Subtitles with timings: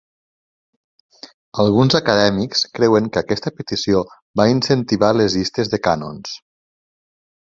[1.63, 4.01] Alguns acadèmics creuen que aquesta petició
[4.41, 6.33] va incentivar les llistes de cànons.